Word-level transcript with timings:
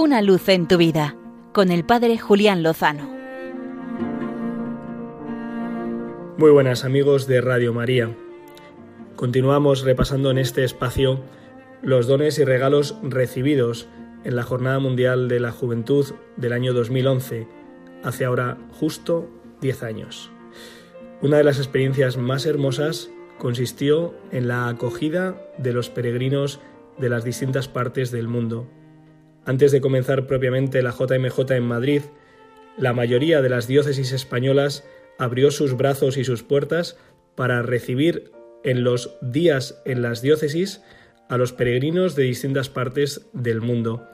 Una 0.00 0.22
luz 0.22 0.48
en 0.48 0.68
tu 0.68 0.76
vida 0.76 1.16
con 1.52 1.72
el 1.72 1.84
Padre 1.84 2.18
Julián 2.18 2.62
Lozano. 2.62 3.10
Muy 6.36 6.52
buenas 6.52 6.84
amigos 6.84 7.26
de 7.26 7.40
Radio 7.40 7.74
María. 7.74 8.14
Continuamos 9.16 9.82
repasando 9.82 10.30
en 10.30 10.38
este 10.38 10.62
espacio 10.62 11.24
los 11.82 12.06
dones 12.06 12.38
y 12.38 12.44
regalos 12.44 12.94
recibidos 13.02 13.88
en 14.22 14.36
la 14.36 14.44
Jornada 14.44 14.78
Mundial 14.78 15.26
de 15.26 15.40
la 15.40 15.50
Juventud 15.50 16.06
del 16.36 16.52
año 16.52 16.72
2011, 16.74 17.48
hace 18.04 18.24
ahora 18.24 18.56
justo 18.70 19.28
10 19.62 19.82
años. 19.82 20.30
Una 21.22 21.38
de 21.38 21.44
las 21.44 21.58
experiencias 21.58 22.16
más 22.18 22.46
hermosas 22.46 23.10
consistió 23.36 24.14
en 24.30 24.46
la 24.46 24.68
acogida 24.68 25.42
de 25.58 25.72
los 25.72 25.90
peregrinos 25.90 26.60
de 26.98 27.08
las 27.08 27.24
distintas 27.24 27.66
partes 27.66 28.12
del 28.12 28.28
mundo. 28.28 28.68
Antes 29.48 29.72
de 29.72 29.80
comenzar 29.80 30.26
propiamente 30.26 30.82
la 30.82 30.90
JMJ 30.90 31.52
en 31.52 31.62
Madrid, 31.62 32.02
la 32.76 32.92
mayoría 32.92 33.40
de 33.40 33.48
las 33.48 33.66
diócesis 33.66 34.12
españolas 34.12 34.84
abrió 35.18 35.50
sus 35.50 35.74
brazos 35.74 36.18
y 36.18 36.24
sus 36.24 36.42
puertas 36.42 36.98
para 37.34 37.62
recibir 37.62 38.30
en 38.62 38.84
los 38.84 39.16
días 39.22 39.80
en 39.86 40.02
las 40.02 40.20
diócesis 40.20 40.82
a 41.30 41.38
los 41.38 41.54
peregrinos 41.54 42.14
de 42.14 42.24
distintas 42.24 42.68
partes 42.68 43.26
del 43.32 43.62
mundo 43.62 44.06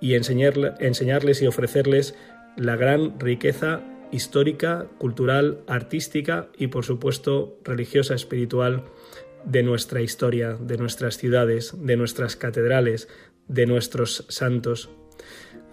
y 0.00 0.14
enseñarles 0.14 1.42
y 1.42 1.48
ofrecerles 1.48 2.14
la 2.56 2.76
gran 2.76 3.18
riqueza 3.18 3.80
histórica, 4.12 4.86
cultural, 4.98 5.62
artística 5.66 6.46
y 6.56 6.68
por 6.68 6.84
supuesto 6.84 7.58
religiosa, 7.64 8.14
espiritual 8.14 8.84
de 9.44 9.64
nuestra 9.64 10.00
historia, 10.00 10.56
de 10.60 10.76
nuestras 10.76 11.16
ciudades, 11.16 11.74
de 11.76 11.96
nuestras 11.96 12.36
catedrales, 12.36 13.08
de 13.48 13.66
nuestros 13.66 14.24
santos. 14.28 14.90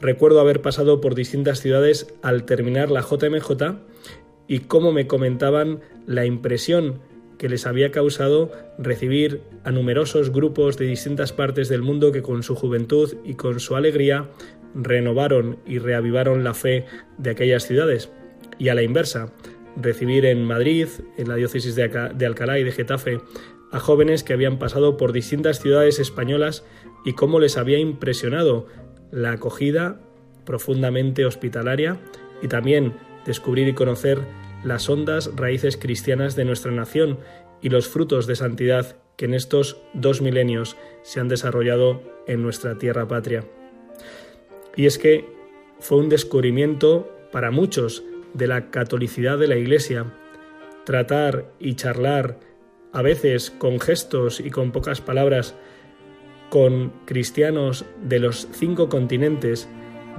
Recuerdo 0.01 0.39
haber 0.39 0.61
pasado 0.61 1.01
por 1.01 1.15
distintas 1.15 1.59
ciudades 1.59 2.13
al 2.21 2.45
terminar 2.45 2.91
la 2.91 3.01
JMJ 3.01 3.79
y 4.47 4.59
cómo 4.59 4.91
me 4.91 5.07
comentaban 5.07 5.81
la 6.05 6.25
impresión 6.25 6.99
que 7.37 7.49
les 7.49 7.65
había 7.65 7.91
causado 7.91 8.51
recibir 8.77 9.41
a 9.63 9.71
numerosos 9.71 10.31
grupos 10.31 10.77
de 10.77 10.85
distintas 10.85 11.33
partes 11.33 11.69
del 11.69 11.81
mundo 11.81 12.11
que 12.11 12.21
con 12.21 12.43
su 12.43 12.55
juventud 12.55 13.15
y 13.23 13.35
con 13.35 13.59
su 13.59 13.75
alegría 13.75 14.29
renovaron 14.75 15.59
y 15.65 15.79
reavivaron 15.79 16.43
la 16.43 16.53
fe 16.53 16.85
de 17.17 17.31
aquellas 17.31 17.63
ciudades. 17.63 18.11
Y 18.59 18.69
a 18.69 18.75
la 18.75 18.83
inversa, 18.83 19.33
recibir 19.75 20.25
en 20.25 20.45
Madrid, 20.45 20.87
en 21.17 21.27
la 21.27 21.35
diócesis 21.35 21.75
de, 21.75 21.83
Alcalá 21.83 22.59
y 22.59 22.63
de 22.63 22.71
Getafe, 22.71 23.19
a 23.73 23.79
jóvenes 23.79 24.23
que 24.23 24.33
habían 24.33 24.59
pasado 24.59 24.95
por 24.95 25.11
distintas 25.11 25.59
ciudades 25.59 25.99
españolas 25.99 26.63
y 27.03 27.13
cómo 27.13 27.39
les 27.39 27.57
había 27.57 27.79
impresionado 27.79 28.67
la 29.11 29.31
acogida 29.31 29.99
profundamente 30.45 31.25
hospitalaria 31.25 31.99
y 32.41 32.47
también 32.47 32.93
descubrir 33.25 33.67
y 33.67 33.73
conocer 33.73 34.19
las 34.63 34.89
hondas 34.89 35.31
raíces 35.35 35.75
cristianas 35.75 36.35
de 36.35 36.45
nuestra 36.45 36.71
nación 36.71 37.19
y 37.61 37.69
los 37.69 37.87
frutos 37.87 38.27
de 38.27 38.35
santidad 38.35 38.97
que 39.17 39.25
en 39.25 39.33
estos 39.33 39.81
dos 39.93 40.21
milenios 40.21 40.77
se 41.01 41.19
han 41.19 41.27
desarrollado 41.27 42.01
en 42.27 42.43
nuestra 42.43 42.77
tierra 42.77 43.07
patria. 43.07 43.43
Y 44.75 44.85
es 44.85 44.97
que 44.97 45.25
fue 45.79 45.97
un 45.97 46.09
descubrimiento 46.09 47.09
para 47.31 47.51
muchos 47.51 48.03
de 48.33 48.47
la 48.47 48.69
catolicidad 48.69 49.37
de 49.37 49.47
la 49.47 49.55
Iglesia, 49.55 50.13
tratar 50.85 51.51
y 51.59 51.75
charlar, 51.75 52.39
a 52.93 53.01
veces 53.01 53.51
con 53.51 53.79
gestos 53.79 54.39
y 54.39 54.51
con 54.51 54.71
pocas 54.71 55.01
palabras, 55.01 55.55
con 56.49 56.93
cristianos 57.05 57.85
de 58.01 58.19
los 58.19 58.47
cinco 58.51 58.87
continentes, 58.87 59.67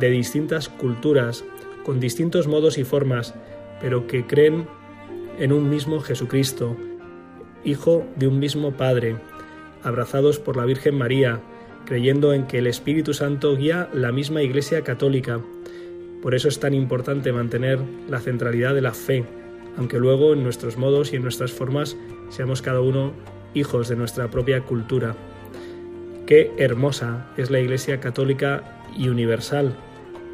de 0.01 0.11
distintas 0.11 0.69
culturas, 0.69 1.45
con 1.85 2.01
distintos 2.01 2.49
modos 2.49 2.77
y 2.77 2.85
formas, 2.85 3.35
pero 3.81 4.07
que 4.09 4.27
creen 4.27 4.67
en 5.39 5.53
un 5.53 5.71
mismo 5.71 6.01
Jesucristo, 6.01 6.77
Hijo 7.67 8.05
de 8.17 8.29
un 8.29 8.41
mismo 8.41 8.73
Padre, 8.73 9.17
abrazados 9.83 10.39
por 10.39 10.59
la 10.59 10.67
Virgen 10.67 10.99
María, 10.99 11.41
creyendo 11.87 12.35
en 12.35 12.47
que 12.47 12.59
el 12.59 12.67
Espíritu 12.67 13.15
Santo 13.15 13.57
guía 13.57 13.89
la 13.95 14.13
misma 14.13 14.43
Iglesia 14.43 14.83
católica, 14.83 15.41
por 16.21 16.35
eso 16.35 16.49
es 16.49 16.59
tan 16.61 16.75
importante 16.75 17.33
mantener 17.33 17.79
la 18.09 18.21
centralidad 18.21 18.75
de 18.75 18.83
la 18.83 18.93
fe, 18.93 19.25
aunque 19.77 19.99
luego 19.99 20.33
en 20.33 20.43
nuestros 20.43 20.77
modos 20.77 21.13
y 21.13 21.17
en 21.17 21.23
nuestras 21.23 21.53
formas 21.53 21.97
seamos 22.29 22.63
cada 22.63 22.81
uno 22.81 23.13
hijos 23.55 23.89
de 23.89 23.97
nuestra 23.97 24.31
propia 24.31 24.61
cultura. 24.63 25.15
Qué 26.27 26.53
hermosa 26.57 27.27
es 27.37 27.51
la 27.51 27.61
Iglesia 27.61 28.01
católica 28.01 28.81
y 28.97 29.09
universal, 29.09 29.77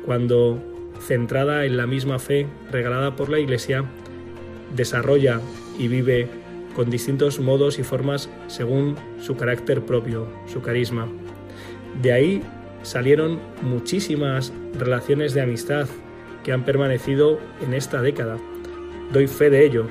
cuando, 0.04 0.62
centrada 1.00 1.64
en 1.64 1.76
la 1.76 1.86
misma 1.86 2.18
fe 2.18 2.46
regalada 2.70 3.16
por 3.16 3.28
la 3.28 3.38
Iglesia, 3.38 3.84
desarrolla 4.74 5.40
y 5.78 5.88
vive 5.88 6.28
con 6.74 6.90
distintos 6.90 7.40
modos 7.40 7.78
y 7.78 7.82
formas 7.82 8.30
según 8.46 8.96
su 9.20 9.36
carácter 9.36 9.82
propio, 9.82 10.28
su 10.46 10.62
carisma. 10.62 11.08
De 12.00 12.12
ahí 12.12 12.42
salieron 12.82 13.40
muchísimas 13.62 14.52
relaciones 14.78 15.34
de 15.34 15.42
amistad 15.42 15.88
que 16.44 16.52
han 16.52 16.64
permanecido 16.64 17.38
en 17.60 17.74
esta 17.74 18.00
década. 18.00 18.38
Doy 19.12 19.26
fe 19.26 19.50
de 19.50 19.64
ello. 19.64 19.86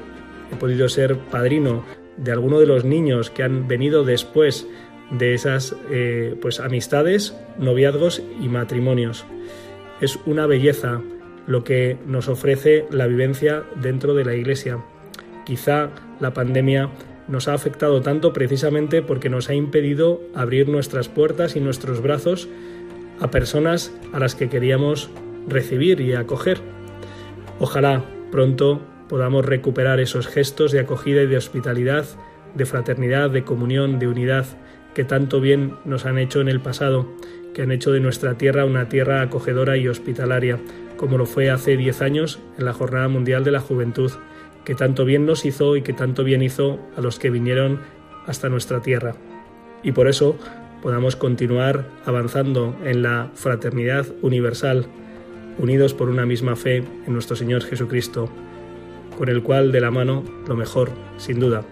He 0.51 0.55
podido 0.55 0.89
ser 0.89 1.17
padrino 1.17 1.83
de 2.17 2.31
alguno 2.31 2.59
de 2.59 2.65
los 2.65 2.85
niños 2.85 3.29
que 3.29 3.43
han 3.43 3.67
venido 3.67 4.03
después 4.03 4.67
de 5.11 5.33
esas 5.33 5.75
eh, 5.89 6.35
pues 6.41 6.59
amistades, 6.59 7.35
noviazgos 7.57 8.21
y 8.41 8.47
matrimonios. 8.47 9.25
Es 10.01 10.19
una 10.25 10.45
belleza 10.45 11.01
lo 11.47 11.63
que 11.63 11.97
nos 12.05 12.27
ofrece 12.27 12.85
la 12.91 13.07
vivencia 13.07 13.63
dentro 13.81 14.13
de 14.13 14.25
la 14.25 14.35
Iglesia. 14.35 14.83
Quizá 15.45 15.89
la 16.19 16.33
pandemia 16.33 16.89
nos 17.27 17.47
ha 17.47 17.53
afectado 17.53 18.01
tanto 18.01 18.33
precisamente 18.33 19.01
porque 19.01 19.29
nos 19.29 19.49
ha 19.49 19.53
impedido 19.53 20.21
abrir 20.35 20.67
nuestras 20.69 21.09
puertas 21.09 21.55
y 21.55 21.59
nuestros 21.59 22.01
brazos 22.01 22.47
a 23.19 23.31
personas 23.31 23.93
a 24.13 24.19
las 24.19 24.35
que 24.35 24.49
queríamos 24.49 25.09
recibir 25.47 26.01
y 26.01 26.13
acoger. 26.13 26.59
Ojalá 27.59 28.05
pronto 28.31 28.81
podamos 29.09 29.45
recuperar 29.45 29.99
esos 29.99 30.27
gestos 30.27 30.71
de 30.71 30.79
acogida 30.79 31.23
y 31.23 31.27
de 31.27 31.37
hospitalidad, 31.37 32.05
de 32.55 32.65
fraternidad, 32.65 33.29
de 33.29 33.43
comunión, 33.43 33.99
de 33.99 34.07
unidad 34.07 34.45
que 34.93 35.03
tanto 35.03 35.41
bien 35.41 35.75
nos 35.85 36.05
han 36.05 36.17
hecho 36.17 36.41
en 36.41 36.47
el 36.47 36.61
pasado, 36.61 37.07
que 37.53 37.63
han 37.63 37.71
hecho 37.71 37.91
de 37.91 37.99
nuestra 37.99 38.37
tierra 38.37 38.65
una 38.65 38.89
tierra 38.89 39.21
acogedora 39.21 39.77
y 39.77 39.87
hospitalaria, 39.87 40.59
como 40.97 41.17
lo 41.17 41.25
fue 41.25 41.49
hace 41.49 41.77
diez 41.77 42.01
años 42.01 42.39
en 42.57 42.65
la 42.65 42.73
Jornada 42.73 43.07
Mundial 43.07 43.43
de 43.43 43.51
la 43.51 43.59
Juventud, 43.59 44.11
que 44.65 44.75
tanto 44.75 45.05
bien 45.05 45.25
nos 45.25 45.45
hizo 45.45 45.75
y 45.75 45.81
que 45.81 45.93
tanto 45.93 46.23
bien 46.23 46.41
hizo 46.41 46.79
a 46.95 47.01
los 47.01 47.19
que 47.19 47.29
vinieron 47.29 47.79
hasta 48.27 48.49
nuestra 48.49 48.81
tierra. 48.81 49.15
Y 49.83 49.93
por 49.93 50.07
eso 50.07 50.37
podamos 50.81 51.15
continuar 51.15 51.85
avanzando 52.05 52.75
en 52.83 53.01
la 53.01 53.31
fraternidad 53.33 54.05
universal, 54.21 54.85
unidos 55.57 55.93
por 55.93 56.09
una 56.09 56.25
misma 56.25 56.55
fe 56.55 56.77
en 56.77 57.13
nuestro 57.13 57.35
Señor 57.35 57.63
Jesucristo, 57.63 58.29
con 59.19 59.27
el 59.27 59.43
cual 59.43 59.73
de 59.73 59.81
la 59.81 59.91
mano 59.91 60.23
lo 60.47 60.55
mejor, 60.55 60.91
sin 61.17 61.41
duda, 61.41 61.65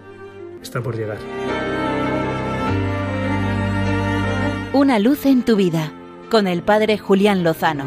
está 0.62 0.82
por 0.82 0.94
llegar. 0.94 1.16
Una 4.74 4.98
luz 4.98 5.24
en 5.24 5.42
tu 5.42 5.56
vida, 5.56 5.90
con 6.30 6.46
el 6.46 6.60
Padre 6.60 6.98
Julián 6.98 7.42
Lozano. 7.42 7.86